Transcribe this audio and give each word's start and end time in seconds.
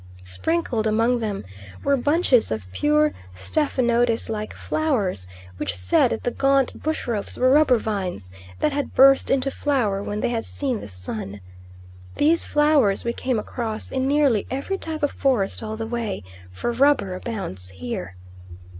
Sprinkled 0.23 0.87
among 0.87 1.19
them 1.19 1.45
were 1.83 1.95
bunches 1.95 2.49
of 2.51 2.71
pure 2.71 3.13
stephanotis 3.35 4.29
like 4.31 4.51
flowers, 4.51 5.27
which 5.57 5.75
said 5.75 6.09
that 6.09 6.23
the 6.23 6.31
gaunt 6.31 6.81
bush 6.81 7.05
ropes 7.05 7.37
were 7.37 7.51
rubber 7.51 7.77
vines 7.77 8.31
that 8.57 8.71
had 8.71 8.95
burst 8.95 9.29
into 9.29 9.51
flower 9.51 10.01
when 10.01 10.19
they 10.19 10.29
had 10.29 10.43
seen 10.43 10.81
the 10.81 10.87
sun. 10.87 11.39
These 12.15 12.47
flowers 12.47 13.03
we 13.03 13.13
came 13.13 13.37
across 13.37 13.91
in 13.91 14.07
nearly 14.07 14.47
every 14.49 14.79
type 14.79 15.03
of 15.03 15.11
forest 15.11 15.61
all 15.61 15.75
the 15.75 15.85
way, 15.85 16.23
for 16.51 16.71
rubber 16.71 17.13
abounds 17.13 17.69
here. 17.69 18.15